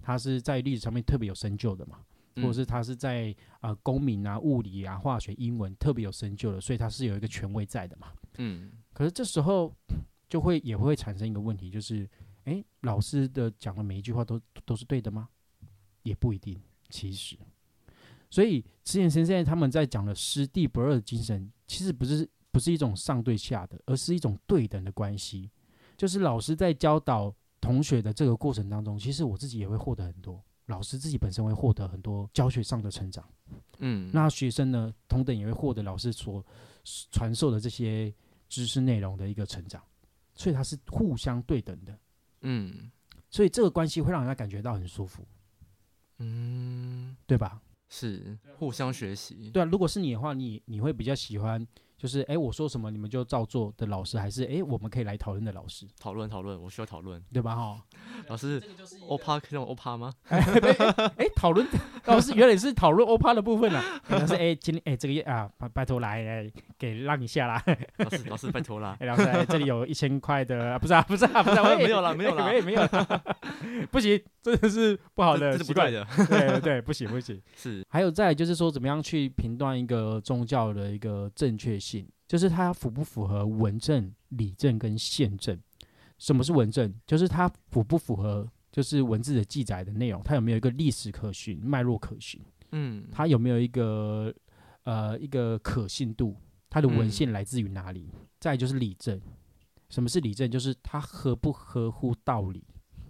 [0.00, 1.98] 他是在历史上面特别有深究的嘛，
[2.36, 8.12] 或者嗯是他是在呃公民啊、物理啊、化学、英文特别有深究的，所以他是有一个权威在的嘛。
[8.38, 9.70] 嗯可是这时候
[10.30, 12.08] 就会也会产生一个问题，就是
[12.48, 15.28] 诶，老师的讲的每一句话都都是对的吗？
[16.02, 17.36] 也不一定，其实。
[18.30, 25.50] 所以之前先生他们在讲的师弟不二的精神，其实不是不是一种上对下的，而是一种对等的关系。
[25.96, 33.28] 就是老师在教导同学的这个过程当中，其实我自己也会获得很多，老师自己本身会获得很多教学上的成长。
[33.78, 36.44] 嗯，那学生呢，同等也会获得老师所
[37.10, 38.14] 传授的这些
[38.48, 39.82] 知识内容的一个成长，
[40.34, 41.98] 所以它是互相对等的，
[42.42, 42.90] 嗯
[43.30, 45.26] 所以这个关系会让人家感觉到很舒服，
[46.18, 47.60] 嗯，对吧？
[47.90, 49.50] 是互相学习。
[49.50, 57.22] 对啊，如果是你的话，你你会比较喜欢就是哎我说什么你们就照做的老师，还是哎我们可以来讨论的老师，讨论讨论，我需要讨论。
[57.32, 57.56] 对吧？
[57.56, 57.82] 哈，
[58.28, 58.60] 老师
[59.08, 60.12] ，，OPA，可以用欧趴吗？
[60.28, 61.66] 哎讨论
[62.08, 67.62] 老师原来是讨论欧趴的部分啊，可能是哎今天哎这个月啊拜拜托来来给让一下啦。
[67.98, 68.96] 老师，老师拜托啦。
[69.00, 73.22] 哎，老师，哎这里有一千块的，啊不是啊，不是啊，不是啊， 喂没有啦没有啦哎 没有没有了，
[73.90, 76.26] 不行，真的是不好的这这是习惯不对，的。
[76.26, 77.40] 对对对，不行不行。
[77.54, 85.58] 是，还有再就是说，怎么样去评断一个宗教的一个正确性，就是它符不符合文政、理政跟宪政。
[86.18, 86.92] 什么是文政？
[87.06, 88.44] 就是它符不符合
[88.78, 94.32] 就是文字的记载的内容，它有没有一个历史可循、脉络可循，嗯，它有没有一个
[94.84, 96.36] 呃一个可信度，
[96.70, 98.08] 它的文嗯献来自于哪里？
[98.38, 99.20] 再就是理证，
[99.88, 100.48] 什么是理证？
[100.48, 102.62] 就是它合不合乎道理。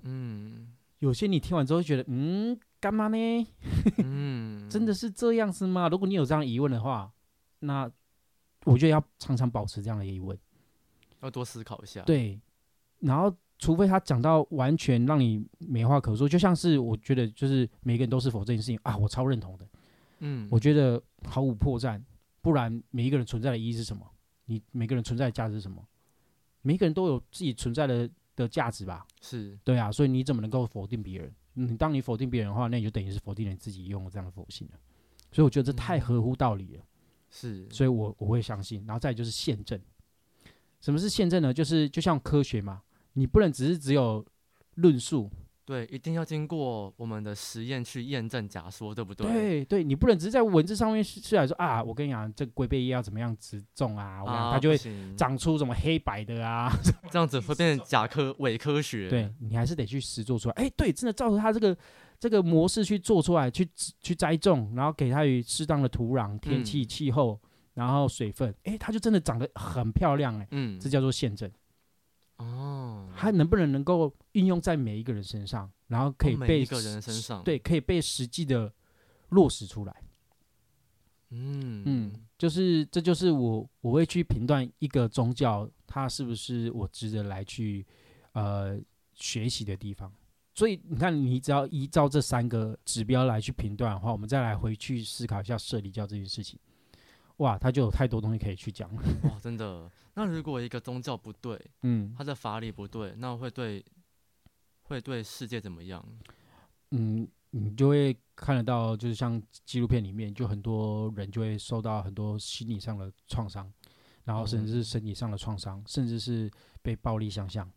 [0.05, 3.47] 嗯有些你听完之后会觉得，嗯，干嘛呢？
[3.99, 5.91] 嗯， 真的是这样子吗？
[5.91, 7.13] 如果你有这样疑问的话，
[7.59, 7.93] 那
[8.65, 10.35] 我觉得要常常保持这样的疑问。
[11.21, 12.41] 要多思考一下。，对，
[13.01, 19.69] 然后除非他讲到完全让你没话可说，就像是我觉得就是每个人都是否这件事情啊，我超认同的。
[20.21, 22.01] 嗯，我觉得毫无破绽，
[22.41, 24.09] 不然每一个人存在的意义是什么？
[24.47, 25.85] 你每个人存在的价值是什么？
[26.63, 29.07] 每一个人都有自己存在的的价值吧？
[29.21, 31.35] 是，对啊，所以你怎么能够否定别人？
[31.55, 34.79] 你当你否定别人的话，那你就等于是否定了你自己拥有这样的否性了。
[35.33, 36.83] 所以我觉得这太合乎道理了。
[37.31, 38.85] 是，所以我我会相信。
[38.87, 39.79] 然后再就是宪政，
[40.81, 41.53] 什么是宪政呢？
[41.53, 42.81] 就是就像科学嘛，
[43.19, 44.25] 你不能只是只有
[44.77, 45.29] 论述，
[45.65, 49.27] 对，一定要经过我们的实验去验证假说，对不对？
[49.27, 54.79] 对对，你不能只是在文字上面出来说啊，我跟你讲，这龟背叶要怎么样植种啊，我跟你讲啊，它就会
[55.17, 56.73] 长出什么黑白的啊，
[57.11, 59.11] 这样子会变成假科伪科学。
[59.11, 60.55] 对你还是得去实做出来。
[60.55, 61.77] 哎，对，真的照着它这个
[62.19, 63.69] 这个模式去做出来，去
[64.01, 67.39] 去栽种，然后给它与适当的土壤、天气、嗯气候，
[67.75, 71.51] 然后水分，哎，它就真的长得很漂亮，哎，嗯这，叫做宪政。
[72.39, 78.73] 哦，它能不能能够运用在每一个人身上，然后可以被一个人身上，，对，可以被实际的
[79.29, 80.03] 落实出来。
[81.31, 87.87] 嗯嗯，就是这就是我我会去评断一个宗教，它是不是我值得来去
[88.33, 88.81] 呃
[89.15, 90.11] 学习的地方。
[90.55, 96.59] 所以你看，你只要依照这三个指标来去评断的话，我们再来回去思考一下社理教这件事情，
[97.39, 99.03] 哇，他就有太多东西可以去讲了。
[99.25, 99.91] 哇，真的。
[100.15, 103.85] 那如果一个宗教不对， 嗯他的法理不对，那会对
[104.83, 106.05] 会对世界怎么样？
[106.91, 113.71] 嗯，你就会看得到，就是像纪录片里面，就很多人就会受到很多心理上的创伤，
[114.25, 116.51] 然后甚至是身体上的创伤，甚至是
[116.83, 117.71] 被暴力相向。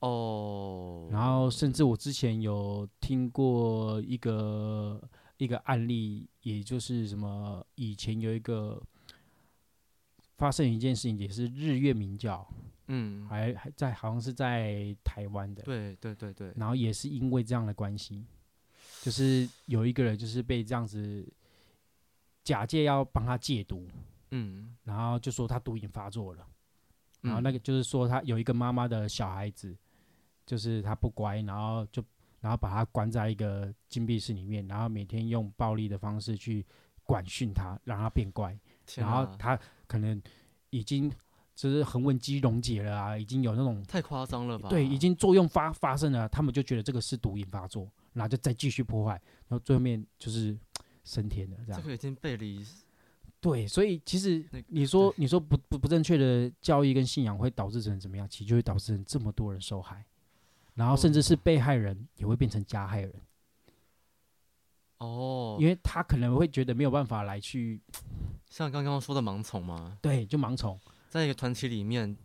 [0.00, 5.00] 哦，然后甚至我之前有听过一个
[5.38, 8.82] 一个案例，也就是什么以前有一个
[10.36, 12.46] 发生一件事情，也是日月明教，
[12.88, 18.24] 嗯，还还在好像是在台湾的，对对对对，然后也是因为这样的关系，
[19.02, 21.26] 就是有一个人就是被这样子
[22.44, 23.88] 假借要帮他戒毒，
[24.30, 26.46] 嗯，然后就说他毒瘾发作了。
[27.22, 29.76] 然后嗯那个就是说，他有一个妈妈的小孩子，
[30.44, 32.04] 就是他不乖，然后就
[32.40, 36.64] 然后把他关在一个禁闭室里面，然后每天用暴力的方式去
[37.02, 38.56] 管训他，让他变乖。
[38.96, 40.20] 然后他可能
[40.70, 41.10] 已经
[41.54, 44.68] 就是横纹肌溶解了啊，已经有那种太夸张了吧？
[44.68, 49.12] 对，已经作用发发生了，他们就觉得这个是毒瘾发作，然后就再继续破坏，
[49.48, 50.56] 然后最后面就是
[51.04, 51.80] 升天了这样。
[51.80, 52.64] 这个已经背离
[53.40, 58.28] 对，所以其实你说你说不不不正确的教育跟信仰会导致成怎么样？
[58.28, 60.04] 其实就会导致成这么多人受害，
[60.74, 63.12] 然后甚至是被害人也会变成加害人，
[64.98, 67.80] 哦，因为他可能会觉得没有办法来去
[68.56, 72.16] 像刚刚说的盲从吗，对就盲从，在一个团体里面，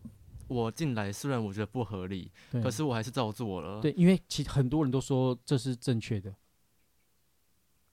[0.48, 3.82] 我进来虽然我觉得不合理，可是我还是照做了。
[3.82, 6.34] 对，因为其实很多人都说这是正确的，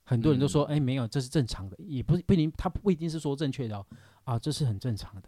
[0.05, 3.85] 很多人都说哎、没有这是正常的，也不是不一定他不一定是说正确的哦。
[4.23, 5.27] 啊这是很正常的，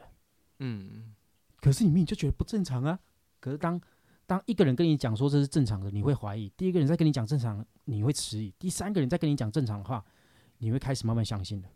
[0.59, 1.13] 嗯，
[1.57, 2.97] 可是你明明就觉得不正常啊。
[3.41, 3.81] 可是当
[4.25, 10.01] 当一个人跟你讲说这是正常的，你会怀疑；第一个人在跟你讲正常，你会迟疑；第三个人在跟你讲正常的话，
[10.59, 11.67] 你会开始慢慢相信的。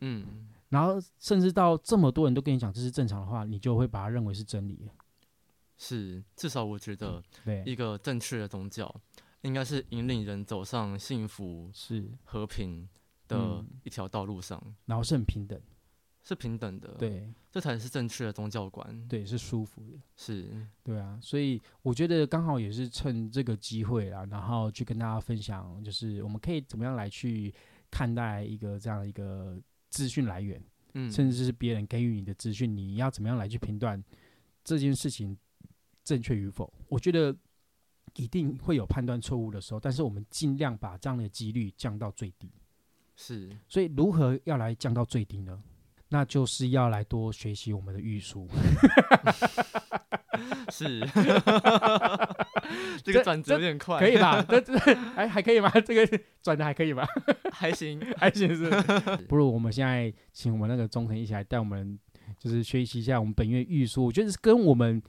[0.00, 4.92] 嗯，然后甚至到这么多人都跟你讲这是正常的话，你就会把它认为是真理了。
[5.76, 8.94] 是，至少我觉得对，一个正确的宗教，
[9.42, 12.88] 应该是引领人走上幸福、是，和平
[13.28, 15.60] 的嗯一条道路上，然后是很平等，
[16.22, 20.00] 是平等的。，对这才是正确的宗教观。，对，是舒服的。
[20.16, 27.54] 是，对啊，所以我觉得刚好也是趁这个机会啊，然后去跟大家分享，就是我们可以怎么样来去
[27.90, 29.60] 看待一个这样的一个
[29.92, 30.60] 资讯来源。
[30.94, 34.02] 嗯，甚至是别人给予你的资讯，你要怎么样来去评断
[34.64, 35.34] 这件事情
[36.04, 36.70] 正确与否？
[36.88, 37.34] 我觉得
[38.16, 42.50] 一定会有判断错误的时候，但是我们尽量把这样的几率降到最低。
[43.16, 45.62] 是，所以如何要来降到最低呢？
[46.08, 48.46] 那就是要来多学习我们的预书。
[50.70, 51.00] 是，
[53.02, 54.42] 这 这个转折有点快，可以吧？
[54.48, 55.70] 这这还还可以吗？
[55.80, 57.06] 这个 转的还可以吧？
[57.52, 58.00] 还行。
[58.16, 58.70] 还行是
[59.28, 61.98] 不如我们现在请我们那个中腾一起来带我们，
[62.38, 64.04] 就是学习一下我们本月预书。
[64.04, 65.02] 我觉得是跟我们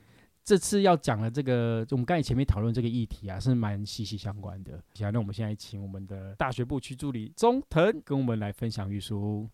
[0.44, 4.74] 这次要讲的这个，我们刚才前面讨论这个议题啊，是蛮息息相关的。
[5.00, 9.50] 好，那我们现在请我们的大学部区助理中腾跟我们来分享预书。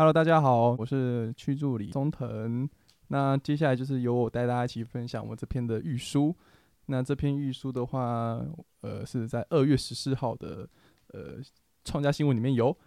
[0.00, 2.70] Hello，大家好，我是区助理中腾。
[3.08, 6.32] 那接下来就是由我带大家一起分享我这篇的预书。
[6.86, 8.40] 那这篇预书的话，
[8.80, 10.68] 呃，是在二月十四号的
[11.08, 11.40] 呃
[11.84, 12.78] 创家新闻里面有。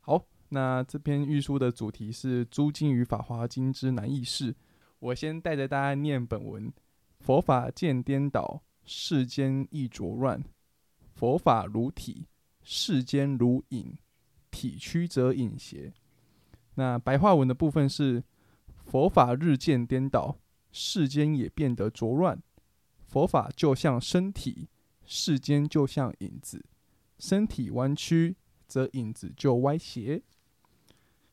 [0.00, 4.52] 好，那这篇预书的主题是《诸经与法华经之难易事》。
[4.98, 6.70] 我先带着大家念本文：
[7.20, 10.38] 佛法见颠倒，世间易浊乱；
[11.14, 12.26] 佛法如体，
[12.62, 13.96] 世间如影，
[14.50, 15.94] 体曲则影邪。
[16.78, 18.22] 那白话文的部分是：
[18.84, 20.38] 佛法日渐颠倒，
[20.70, 22.40] 世间也变得浊乱。
[23.08, 24.68] 佛法就像身体，
[25.04, 26.64] 世间就像影子，
[27.18, 28.36] 身体弯曲，
[28.68, 30.22] 则影子就歪斜。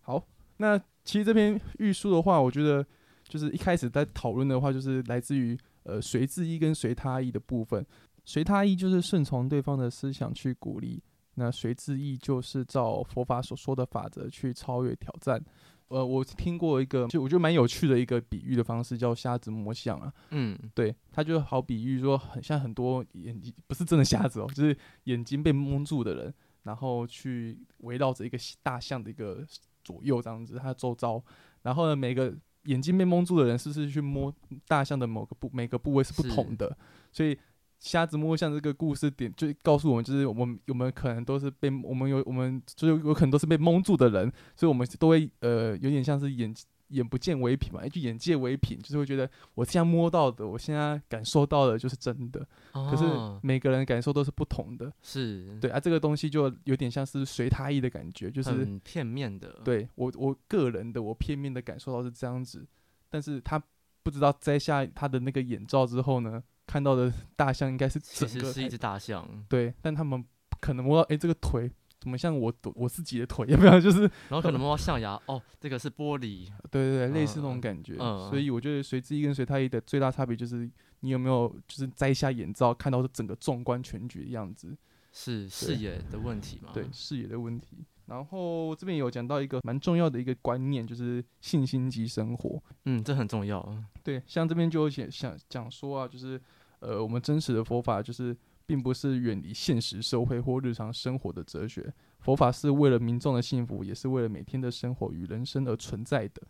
[0.01, 0.25] 好，
[0.58, 2.84] 那其实这篇玉书的话，我觉得
[3.27, 7.86] 就是一开始在讨论的话，就是来自于呃随自意跟随他意的部分。
[8.23, 11.03] 随他意就是顺从对方的思想去鼓励，
[11.36, 15.43] 那随之意就是照佛法所说的法则去超越挑战。
[15.89, 20.12] 呃，我听过一个，就我觉得蛮有趣的一个比喻的方式，叫瞎子摸象啊。
[20.32, 29.45] 嗯，对，他就好比喻说，很像很多眼睛不是真的瞎子哦，就是眼睛被蒙住的人，然后去围绕着一个大象的一个
[29.84, 31.24] 左右这样子，他周遭，
[31.62, 34.34] 然后呢，每个眼睛被蒙住的人，是不是去摸
[34.67, 36.76] 大象的某个部每个部位是不同的，
[37.12, 37.38] 所以。
[37.86, 46.52] 瞎子摸象这个故事点就告诉我们，就是我们我们可能都是被我们有我们就是有可能都是被蒙住的人，所以我们都会呃有点像是眼
[46.88, 52.43] 眼不见为凭嘛，就眼界为凭，就是会觉得我现在摸到的，我现在感受到的就是真的。
[52.74, 53.06] 可是
[53.43, 59.60] 每个人感受都是不同的，是对啊，这个东西就有点像是随他意的感觉，就是片面的。
[59.63, 62.65] 对我我个人的我片面的感受到是这样子，
[63.12, 63.62] 但是他
[64.02, 66.41] 不知道摘下他的那个眼罩之后呢？
[66.67, 70.23] 看到的大象应该是其实是一只大象，对，但他们
[70.60, 73.45] 可能摸到，哎，这个腿怎么像我我自己的腿？
[73.49, 77.95] 有没有就是，然后可能摸到象牙，哦，这个是玻璃，对对对，类似那种感觉。
[77.97, 80.69] 所以我觉得随之一跟随他一的最大差别就是，
[81.01, 84.75] 你有没有就是摘下眼罩，看到整个纵观全局的样子，
[85.12, 86.71] 是视野的问题吗？
[86.73, 87.86] 对，视野的问题。
[88.08, 92.62] 然后这边有讲到一个蛮重要的一个观念，就是信心及生活。
[92.84, 93.84] 嗯，这很重要。
[94.04, 96.39] 对，像这边就想想讲说啊，就是
[96.82, 98.38] 呃，我们真实的佛法就是
[98.68, 106.44] 并不是远离现实社会或日常生活的哲学，佛法是为了民众的幸福，也是为了每天的生活与人生而存在的。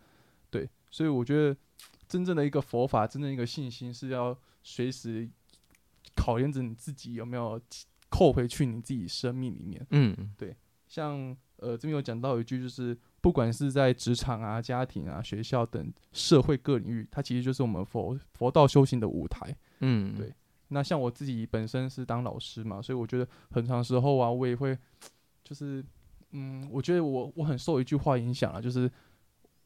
[0.50, 1.56] 对，所以我觉得
[2.06, 5.26] 真正的一个佛法，真正一个信心是要随时
[6.14, 7.58] 考验着你自己有没有
[8.10, 9.86] 扣回去你自己生命里面。
[9.88, 10.54] 嗯，对，
[10.86, 11.34] 像。
[11.58, 19.56] 呃，这边有讲到一句，就是不管是在职场啊、家庭啊、学校等社会各领域，它其实就是我们佛佛道修行的舞台。
[19.80, 20.32] 嗯，对。
[20.68, 24.76] 那像我自己本身是当老师嘛，所以我觉得很长时候啊，我也会，
[25.44, 25.84] 就是，
[26.32, 28.90] 嗯，我觉得我我很受一句话影响啊，就是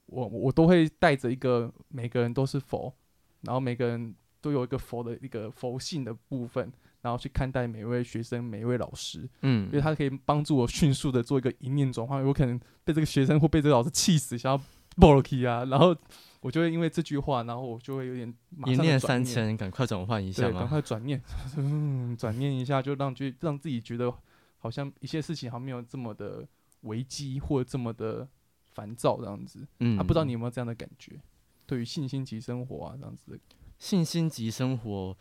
[0.07, 2.95] 我我都会带着一个每个人都是佛，
[3.41, 6.71] 然后每个人都有一个佛的一个佛性的部分。
[7.03, 12.23] 然后去看待每一位学生、每一位老师，嗯，因为他可以帮助我迅速的做一个一念转换。
[12.25, 14.63] 我可能被这个学生或被这个老师气死，想要
[14.97, 15.97] 暴露气啊，然后
[16.41, 18.35] 我就会因为这句话，然后我就会有点
[18.67, 21.23] 一念三千，赶快转换一下赶快转念，
[21.57, 24.13] 嗯，转念一下，就让就让自己觉得
[24.59, 26.47] 好像一些事情好像没有这么的
[26.83, 28.29] 危机或者这么的
[28.73, 29.67] 烦躁这样子。
[29.79, 31.19] 嗯，啊，不知道你有没有这样的感觉？
[31.65, 33.41] 对于信心及生活啊，这样子，
[33.79, 35.17] 信心及生活。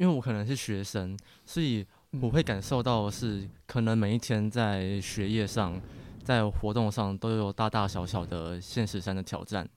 [0.00, 1.86] 因为我可能是学生，所以
[2.22, 5.78] 我会感受到是可能每一天在学业上、
[6.24, 9.68] 在活动上都有大大小小的现实上的挑战。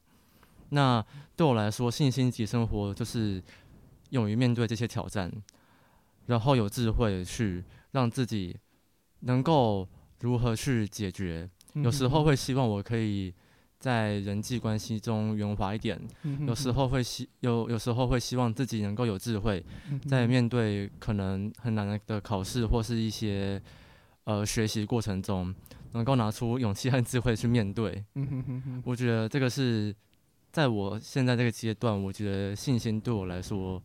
[0.69, 1.05] 那
[1.35, 3.43] 对我来说，信心及生活就是
[4.11, 5.29] 勇于面对这些挑战，
[6.27, 8.57] 然后有智慧去让自己
[9.19, 9.85] 能够
[10.21, 11.49] 如何去解决。
[11.73, 13.33] 有时候会希望我可以。
[13.83, 15.99] 在人际关系中圆滑一点，
[16.47, 19.61] 有时候会希有有时候会希望自己能够有智慧，
[20.07, 23.61] 在面对可能很难的考试或是一些
[24.23, 25.53] 呃学习过程中，
[25.91, 28.01] 能够拿出勇气和智慧去面对。
[28.85, 29.93] 我觉得这个是
[30.49, 33.83] 在我现在这个阶段，我觉得信心对我来说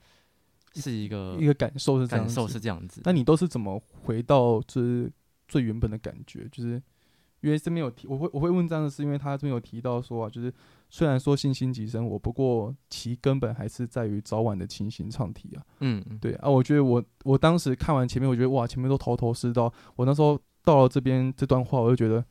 [0.77, 3.01] 是一个一个感受是感受是这样子。
[3.03, 5.11] 那你都是怎么回到就是
[5.49, 6.47] 最原本的感觉？
[6.53, 6.81] 就是。
[7.41, 10.53] 因为这边有提，我会我会问这样的是，因为他这边有提到说啊，就是
[10.91, 15.63] 虽然说信心即生活，不过其根本还是在于早晚的情形唱题啊。
[15.81, 19.73] 嗯，对啊，我觉得我我当时看完前面，我觉得哇，前面都头头是道。
[19.95, 22.25] 我那时候到了这边这段话，我就觉得，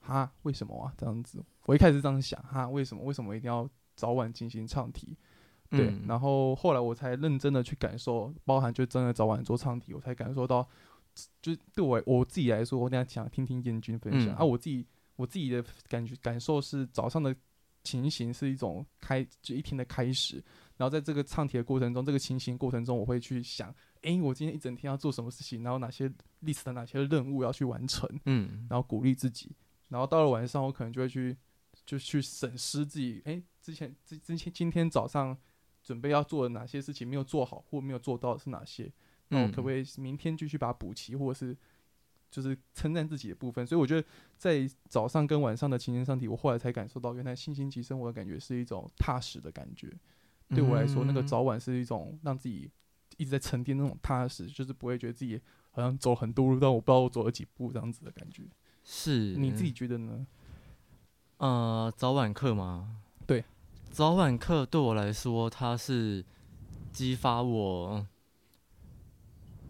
[0.00, 0.92] 哈，为什么啊？
[0.96, 3.02] 这样子，我一开始这样想，哈，为什么？
[3.02, 5.16] 为什么一定要早晚进行唱题？
[5.70, 10.68] 对，然后后来我才认真的去感受，包含就真的早晚做唱题，我才感受到。
[11.40, 14.44] 就对我我自己来说，我等下想听听燕君分享啊。
[14.44, 14.86] 我自己
[15.16, 17.34] 我自己的感觉感受是，早上的
[17.82, 20.42] 情形是一种开就一天的开始。
[20.76, 29.56] 然后在这个唱题的过程中，这个情形过程中，我会去想，哎，我今天一整天要做什么事情，然后哪些历史的哪些任务要去完成，嗯，然后鼓励自己。
[29.88, 31.34] 然后到了晚上，我可能就会去
[31.86, 35.34] 就去审视自己，哎，之前之之前今天早上
[35.82, 38.92] 准备要做的哪些事情没有做好或没有做到是哪些。
[39.28, 41.56] 那我可不可以明天继续把它补齐，或者是
[42.30, 43.66] 就是称赞自己的部分。
[43.66, 44.06] 所以我觉得
[44.36, 49.92] 在早上跟晚上的情人上体，我后来才感受到，原来信心及生活的感觉是一种踏实的感觉。
[50.48, 52.70] 对我来说，那个嗯早晚是一种让自己
[53.16, 55.40] 一直在沉淀那种踏实，就是不会觉得自己
[55.72, 58.44] 好像走很多路，但我不知道我走了几步这样子的感觉。
[58.84, 60.26] 是你自己觉得呢？
[61.38, 63.02] 呃早晚课吗？
[63.26, 63.44] 对，
[63.90, 66.24] 早晚课对我来说，它是
[66.92, 68.06] 激发我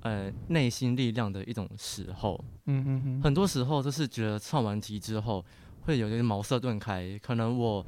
[0.07, 2.39] 呃内心力量的一种时候。
[2.67, 5.45] 嗯哼哼，很多时候就是觉得唱完题之后
[5.83, 7.85] 会有点茅塞顿开，可能我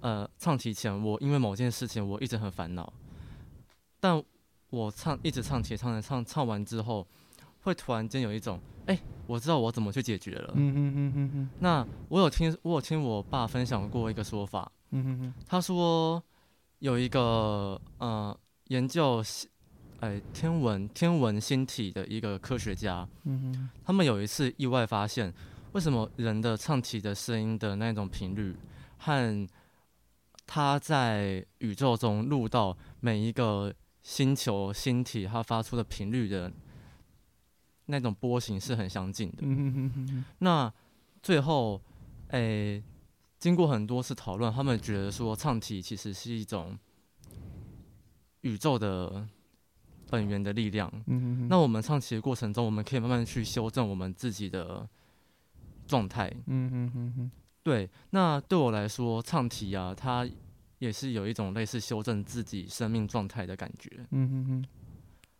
[0.00, 2.90] 呃唱题前我因为某件事情我一直很烦恼，
[4.00, 4.22] 但
[4.70, 7.06] 我唱一直唱题唱着唱唱完之后，
[7.62, 10.52] 会突然间有一种哎、我知道我怎么去解决了。
[10.54, 16.22] 嗯哼哼哼哼，那我有听我有听我爸分享过一个说法，嗯哼哼，他说
[16.80, 18.38] 有一个呃
[18.68, 19.48] 研究星
[20.04, 23.08] 哎天文天文星体的一个科学家，
[23.82, 25.32] 他们有一次意外发现，
[25.72, 28.54] 为什么人的唱体的声音的那种频率，
[28.98, 29.48] 和
[30.46, 36.52] 他在宇宙中录到每一个星球星体它发出的频率的
[37.86, 39.42] 那种波形是很相近的。
[40.40, 40.70] 那
[41.22, 41.80] 最后，
[42.28, 42.82] 诶、
[43.38, 46.78] 经过很多次讨论，他们觉得说唱体其实是一种
[48.42, 49.26] 宇宙的
[50.10, 50.90] 本源的力量。
[51.06, 54.88] 嗯哼哼，那我们唱题的过程中，我们可以慢慢去修正我们自己的
[55.86, 56.32] 状态。
[56.46, 57.30] 嗯哼哼哼，
[57.62, 60.28] 对，那对我来说，唱题啊，它
[60.78, 63.90] 也是有一种类似修正自己生命状态的感觉。
[64.10, 64.64] 嗯哼哼，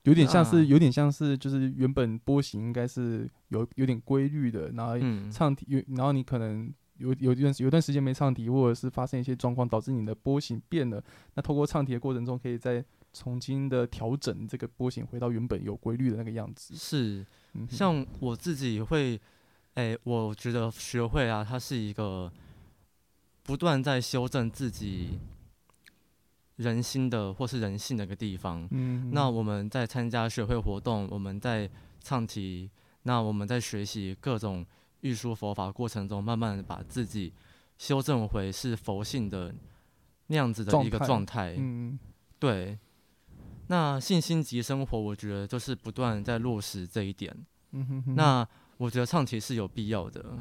[0.04, 11.02] 有点像是，有点像是，就是原本波形应该是有有点规律的，然后嗯，唱题，有然后你可能有有一段有段时间没唱题，或者是发生一些状况，导致你的波形变了。
[11.34, 12.84] 那透过唱题的过程中，可以再
[13.14, 16.74] 重新的调整这个波形，回到原本有规律的那个样子。
[16.76, 17.24] 是。
[17.54, 19.18] 嗯，像我自己会，
[19.74, 22.30] 哎、我觉得学会啊，它是一个
[23.44, 25.20] 不断在修正自己
[26.56, 28.66] 人心的或是人性的一个地方。
[28.72, 32.68] 嗯，那我们在参加学会活动，我们在唱题，
[33.04, 34.66] 那我们在学习各种
[35.00, 37.32] 艺术佛法过程中，慢慢的把自己
[37.78, 39.54] 修正回是佛性的
[40.26, 41.54] 那样子的一个状态状态。
[41.58, 41.98] 嗯
[42.40, 42.78] 对，
[43.68, 47.34] 那信心及生活，我觉得就是不断在落实这一点。
[47.72, 48.46] 嗯哼哼，那
[48.76, 50.38] 我觉得唱题是有必要的，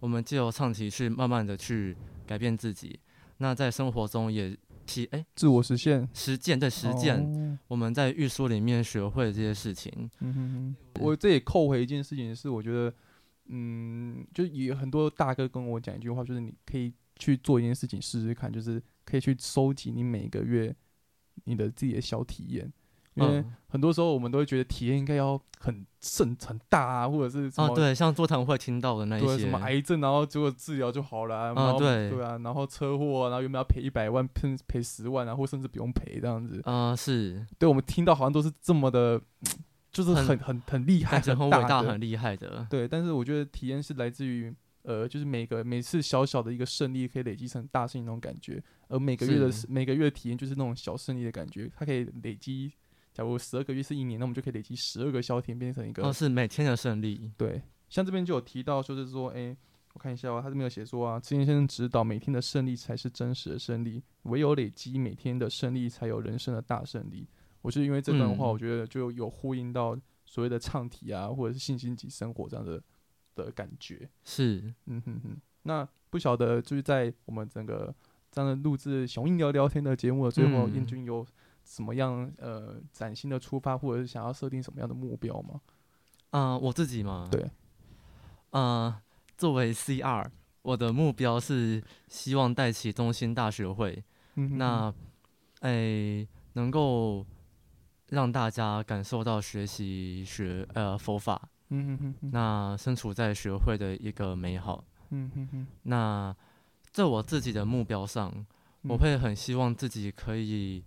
[0.00, 1.96] 我们借由唱题去慢慢的去
[2.26, 2.98] 改变自己。
[3.38, 4.56] 那在生活中也
[4.86, 9.92] 提哎、自我实现，实践对实践，哦我们在预书里面学会这些事情。
[10.20, 12.92] 嗯哼哼，我这也扣回一件事情是，我觉得，
[13.46, 20.74] 嗯，就也很多大哥跟我讲一句话，就是你可以去做一件事情试试看，就是可以去收集你每个月
[21.44, 22.72] 你的自己的小体验，
[23.14, 32.10] 因为嗯，很多时候我们都会觉得体验应该要很盛很大啊，或者是什么、啊，对，像座谈会听到的那一些，对什么癌症，然后结果治疗就好了啊，然后对。
[32.10, 37.44] 对啊，然后车祸啊，然后原本要赔一百万，赔赔十万啊，或甚至不用赔这样子，呃，是。
[37.58, 39.20] 对我们听到好像都是这么的，
[39.90, 42.66] 就是很很很很厉害，很大、很厉害的。
[42.68, 44.54] 对，但是我觉得体验是来自于，
[44.86, 52.72] 呃，就是每个每次小小的一个胜利可以累积成大胜利那种感觉，而每个月的每个月的体验就是那种小胜利的感觉，它可以累积。
[53.12, 57.32] 假如十二个月是一年，那我们就可以累积十二个消天，变成一个、哦，是每天的胜利。
[57.36, 57.60] 对。
[57.88, 59.56] 像这边就有提到，就是说，哎、
[59.94, 67.26] 我看一下哦，他这边有写说啊，之前先生指导，每天的胜利才是真实的胜利，唯有累积每天的胜利，才有人生的大胜利。
[67.62, 72.82] 我是因为这段话，嗯我觉得就有呼应到所谓的唱题啊，或者是信心及生活这样的
[73.36, 74.08] 的感觉。
[74.24, 77.94] 是，嗯哼哼，那不晓得就是在我们整个
[78.32, 80.74] 这样的录制雄鹰聊聊天的节目的最后，嗯。
[80.74, 81.24] 燕君有
[81.64, 85.60] 什么样呃崭新的出发，或者是想要设定什么样的目标吗？
[86.30, 87.48] 啊、我自己嘛，对，
[88.50, 89.00] 呃，
[89.38, 90.26] 作为 CR，
[90.62, 94.02] 我的目标是希望带起中心大学会，
[94.34, 94.58] 嗯哼。
[94.58, 94.94] 那，
[95.60, 97.24] 诶、能够
[98.10, 104.84] 让大家感受到学习学呃佛法，嗯哼哼哼，那身处在学会的一个美好。
[105.10, 106.34] 嗯哼哼，那
[106.92, 108.32] 在我自己的目标上，
[108.82, 110.82] 我嗯会很希望自己可以，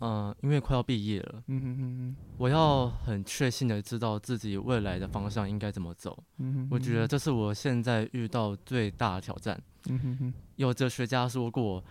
[0.00, 6.16] 嗯、因为快要毕业了，嗯哼哼哼，我要很确信的知道自己未来的方向应该怎么走。
[6.38, 9.60] 嗯哼，我觉得，这是我现在遇到最大的挑战。
[9.88, 11.82] 嗯哼哼，有哲学家说过，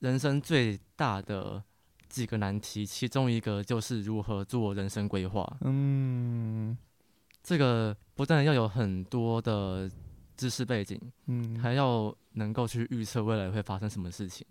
[0.00, 1.62] 人生最大的
[2.08, 5.56] 几个难题，其中一个就是如何做人生规划。
[5.62, 6.76] 嗯
[7.46, 9.88] 这个不但要有很多的
[10.36, 14.44] 知识背景，嗯，还要能够去预测未来会发生什么事情。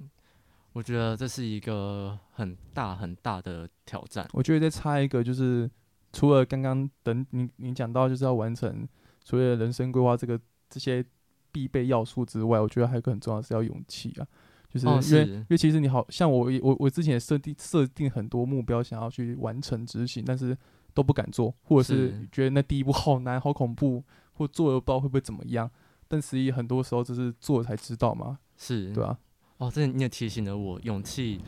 [0.71, 4.25] 我觉得这是一个很大很大的挑战。
[4.31, 5.69] 我觉得再插一个，就是
[6.13, 8.87] 除了刚刚等你你讲到就是要完成
[9.25, 10.39] 所谓的人生规划这个
[10.69, 11.03] 这些
[11.51, 14.27] 必备要素之外，我觉得还有一个很重要的是要勇气啊。
[14.69, 20.57] 就是因为、因为其实你好像我我我之前也设定设定很多目标想要去完成执行，但是
[20.95, 25.69] 都不敢做，或者是是觉得那第一步好难 好恐怖，或做了不知道会不会怎么样。
[26.07, 29.17] 但实际很多时候就是做才知道嘛，是，对啊、
[29.57, 31.41] 哦，这你也提醒了我，勇气，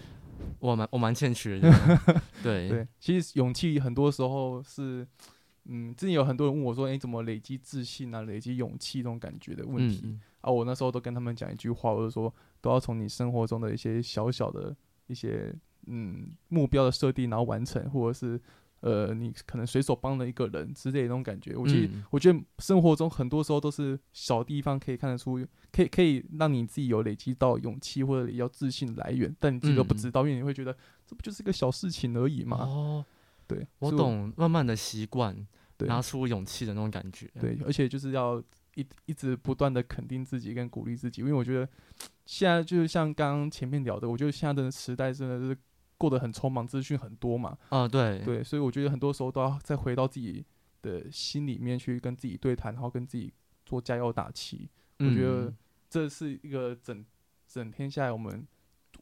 [0.59, 1.71] 我蛮我蛮欠缺的。
[2.43, 5.07] 对，对，其实勇气很多时候是，
[5.65, 10.51] 嗯，之前有很多人问我说，诶，怎么累积自信啊，累积勇气这种感觉的问题、嗯，啊？
[10.51, 14.75] 我那时候都跟他们讲一句话，我就说，都要从你生活中的一些小小的
[15.05, 15.53] 一些
[15.85, 18.41] 嗯目标的设定，然后完成，或者是
[18.81, 21.55] 呃，你可能随手帮了一个人之类的那种感觉。
[21.55, 30.75] 我其实、嗯我觉得生活中很多时候都是小地方可以看得出，可以可以让你自己有累积到勇气或者要自信的来源，但你自己都不嗯知道，因为你会觉得
[31.05, 32.57] 这不就是个小事情而已嘛。
[32.57, 33.05] 哦，
[33.47, 35.35] 对，我懂，慢慢的习惯，
[35.79, 37.29] 拿出勇气的那种感觉。
[37.39, 38.41] 对，而且就是要
[38.75, 41.67] 一一直不断的肯定自己跟鼓励自己，因为我觉得
[42.25, 45.57] 现在就是像刚刚前面聊的，我觉得现在的时代真的是
[45.97, 50.45] 过得很匆忙，资讯很多嘛，啊，对，对，所以我觉得很多时候都要再回到自己
[50.81, 53.33] 的心里面去跟自己对谈，然后跟自己
[53.65, 54.69] 做加油打气。
[54.99, 55.57] 我觉得嗯
[55.89, 57.05] 这是一个整
[57.47, 58.45] 整天下来我们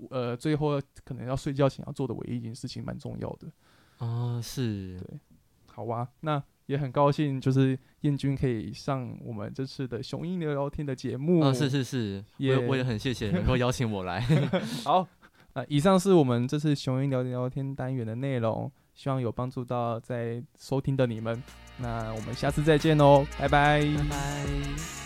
[0.10, 3.52] 呃最后可能要睡觉前要做的唯一一件事情，蛮重要的。
[4.00, 5.20] 哦，是，对
[5.68, 11.42] 好啊，那也很高兴，就是燕君可以上我们这次的雄鹰聊聊天的节目。
[11.42, 14.22] 啊，是是是，也我也也很谢谢能够邀请我来。
[14.84, 15.08] 好，
[15.56, 21.42] 啊以上是我们这次雄鹰聊聊天单元的内容，希望有帮助到在收听的你们。
[21.78, 25.05] 那我们下次再见喽，拜拜拜拜。